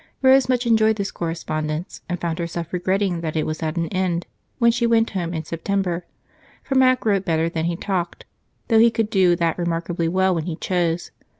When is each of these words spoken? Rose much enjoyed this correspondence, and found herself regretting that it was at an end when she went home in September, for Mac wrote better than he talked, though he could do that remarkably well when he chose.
Rose 0.23 0.49
much 0.49 0.65
enjoyed 0.65 0.95
this 0.95 1.11
correspondence, 1.11 2.01
and 2.09 2.19
found 2.19 2.39
herself 2.39 2.73
regretting 2.73 3.21
that 3.21 3.35
it 3.35 3.45
was 3.45 3.61
at 3.61 3.77
an 3.77 3.87
end 3.89 4.25
when 4.57 4.71
she 4.71 4.87
went 4.87 5.11
home 5.11 5.31
in 5.31 5.43
September, 5.45 6.07
for 6.63 6.73
Mac 6.73 7.05
wrote 7.05 7.23
better 7.23 7.49
than 7.49 7.65
he 7.65 7.75
talked, 7.75 8.25
though 8.69 8.79
he 8.79 8.89
could 8.89 9.11
do 9.11 9.35
that 9.35 9.59
remarkably 9.59 10.07
well 10.07 10.33
when 10.33 10.45
he 10.47 10.55
chose. 10.55 11.11